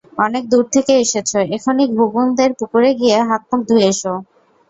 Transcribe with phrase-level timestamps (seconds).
[0.25, 4.13] অনেক দূর থেকে এসেছ, এখনই ঘুঘুংদের পুকুরে গিয়ে হাতমুখ ধুয়ে এসো।